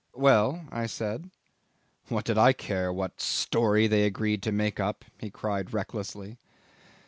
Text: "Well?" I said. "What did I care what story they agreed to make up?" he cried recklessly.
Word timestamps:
"Well?" 0.15 0.65
I 0.71 0.87
said. 0.87 1.29
"What 2.07 2.25
did 2.25 2.35
I 2.35 2.53
care 2.53 2.91
what 2.91 3.21
story 3.21 3.85
they 3.85 4.05
agreed 4.05 4.41
to 4.41 4.51
make 4.51 4.79
up?" 4.79 5.05
he 5.19 5.29
cried 5.29 5.75
recklessly. 5.75 6.39